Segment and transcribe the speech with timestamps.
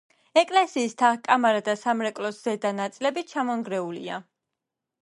[0.41, 4.21] ეკლესიის თაღ-კამარა და სამრეკლოს ზედა ნაწილები ჩამონგრეულია.